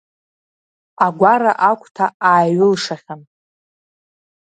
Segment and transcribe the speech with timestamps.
[1.05, 3.21] Агәара агәҭа ааиҩылшахьан!